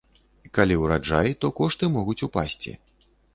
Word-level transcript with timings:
Калі 0.57 0.77
ураджай, 0.83 1.29
то 1.45 1.51
кошты 1.59 1.91
могуць 1.99 2.17
упасці. 2.29 2.75